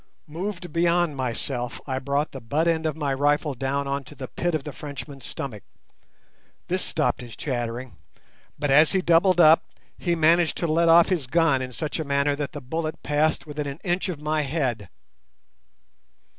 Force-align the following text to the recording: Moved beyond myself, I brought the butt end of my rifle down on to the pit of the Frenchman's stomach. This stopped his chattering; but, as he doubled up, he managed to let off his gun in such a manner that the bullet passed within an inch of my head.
Moved 0.25 0.73
beyond 0.73 1.15
myself, 1.15 1.79
I 1.85 1.99
brought 1.99 2.31
the 2.31 2.41
butt 2.41 2.67
end 2.67 2.87
of 2.87 2.95
my 2.95 3.13
rifle 3.13 3.53
down 3.53 3.87
on 3.87 4.03
to 4.05 4.15
the 4.15 4.27
pit 4.27 4.55
of 4.55 4.63
the 4.63 4.71
Frenchman's 4.73 5.25
stomach. 5.27 5.61
This 6.69 6.81
stopped 6.81 7.21
his 7.21 7.35
chattering; 7.35 7.97
but, 8.57 8.71
as 8.71 8.93
he 8.93 9.03
doubled 9.03 9.39
up, 9.39 9.63
he 9.95 10.15
managed 10.15 10.57
to 10.57 10.65
let 10.65 10.89
off 10.89 11.09
his 11.09 11.27
gun 11.27 11.61
in 11.61 11.71
such 11.71 11.99
a 11.99 12.03
manner 12.03 12.35
that 12.35 12.53
the 12.53 12.61
bullet 12.61 13.03
passed 13.03 13.45
within 13.45 13.67
an 13.67 13.79
inch 13.83 14.09
of 14.09 14.19
my 14.19 14.41
head. 14.41 14.89